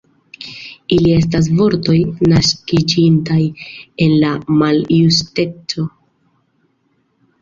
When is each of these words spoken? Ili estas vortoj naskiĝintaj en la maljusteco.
Ili 0.95 1.11
estas 1.17 1.49
vortoj 1.59 1.97
naskiĝintaj 2.31 3.39
en 4.07 4.17
la 4.25 4.33
maljusteco. 4.63 5.87